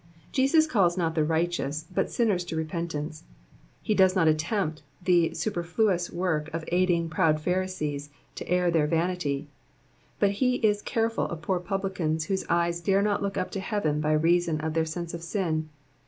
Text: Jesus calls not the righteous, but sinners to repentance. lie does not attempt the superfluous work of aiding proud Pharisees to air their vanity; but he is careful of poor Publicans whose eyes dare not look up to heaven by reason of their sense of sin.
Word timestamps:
Jesus 0.31 0.65
calls 0.65 0.97
not 0.97 1.13
the 1.13 1.23
righteous, 1.23 1.85
but 1.93 2.09
sinners 2.09 2.43
to 2.45 2.55
repentance. 2.55 3.23
lie 3.87 3.93
does 3.93 4.15
not 4.15 4.27
attempt 4.27 4.81
the 5.03 5.31
superfluous 5.35 6.09
work 6.09 6.51
of 6.55 6.65
aiding 6.69 7.07
proud 7.07 7.39
Pharisees 7.39 8.09
to 8.33 8.49
air 8.49 8.71
their 8.71 8.87
vanity; 8.87 9.47
but 10.19 10.31
he 10.31 10.55
is 10.55 10.81
careful 10.81 11.25
of 11.25 11.43
poor 11.43 11.59
Publicans 11.59 12.25
whose 12.25 12.47
eyes 12.49 12.81
dare 12.81 13.03
not 13.03 13.21
look 13.21 13.37
up 13.37 13.51
to 13.51 13.59
heaven 13.59 14.01
by 14.01 14.13
reason 14.13 14.59
of 14.61 14.73
their 14.73 14.85
sense 14.85 15.13
of 15.13 15.21
sin. 15.21 15.69